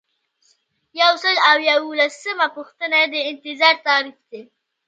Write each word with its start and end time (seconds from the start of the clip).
یو 1.01 1.13
سل 1.23 1.35
او 1.49 1.57
یوولسمه 1.69 2.47
پوښتنه 2.57 2.97
د 3.13 3.15
انتظار 3.29 3.75
تعریف 3.87 4.17
دی. 4.31 4.41